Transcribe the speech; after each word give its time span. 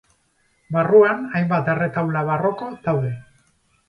Barruan, 0.77 1.19
hainbat 1.39 1.69
erretaula 1.73 2.23
barroko 2.31 2.71
daude. 2.89 3.13